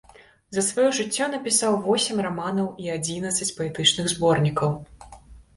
За 0.55 0.61
сваё 0.67 0.85
жыццё 0.99 1.27
напісаў 1.33 1.77
восем 1.83 2.21
раманаў 2.27 2.71
і 2.85 2.89
адзінаццаць 2.97 3.51
паэтычных 3.61 4.05
зборнікаў. 4.15 4.75